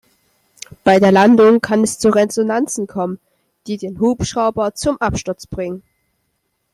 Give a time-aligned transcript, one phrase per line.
[0.83, 3.19] Bei der Landung kann es zu Resonanzen kommen,
[3.67, 5.83] die den Hubschrauber zum Absturz bringen.